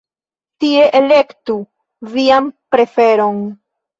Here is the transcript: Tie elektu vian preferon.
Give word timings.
Tie 0.63 0.85
elektu 0.99 1.57
vian 2.15 2.49
preferon. 2.77 3.39